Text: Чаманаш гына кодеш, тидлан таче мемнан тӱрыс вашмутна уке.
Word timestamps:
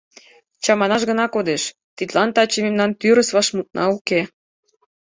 Чаманаш 0.63 1.01
гына 1.09 1.25
кодеш, 1.33 1.63
тидлан 1.95 2.29
таче 2.35 2.59
мемнан 2.65 2.91
тӱрыс 2.99 3.29
вашмутна 3.35 3.83
уке. 3.97 4.21